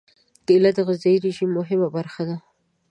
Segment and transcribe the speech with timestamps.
[0.45, 2.37] کېله د غذايي رژیم مهمه برخه ده.